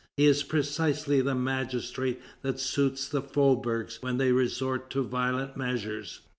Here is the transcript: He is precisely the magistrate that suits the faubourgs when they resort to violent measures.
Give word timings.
He 0.17 0.25
is 0.25 0.41
precisely 0.41 1.21
the 1.21 1.35
magistrate 1.35 2.19
that 2.41 2.59
suits 2.59 3.07
the 3.07 3.21
faubourgs 3.21 3.99
when 4.01 4.17
they 4.17 4.31
resort 4.31 4.89
to 4.89 5.03
violent 5.03 5.55
measures. 5.55 6.21